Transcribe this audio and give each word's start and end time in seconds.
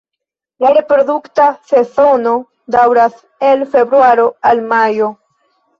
La 0.63 0.71
reprodukta 0.77 1.45
sezono 1.73 2.33
daŭras 2.77 3.23
el 3.53 3.65
februaro 3.77 4.31
al 4.53 4.69
majo. 4.75 5.17